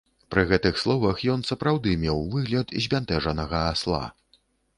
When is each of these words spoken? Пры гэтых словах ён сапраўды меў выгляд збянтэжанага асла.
Пры 0.35 0.43
гэтых 0.51 0.79
словах 0.83 1.21
ён 1.33 1.43
сапраўды 1.49 1.93
меў 2.05 2.25
выгляд 2.33 2.75
збянтэжанага 2.87 3.59
асла. 3.77 4.03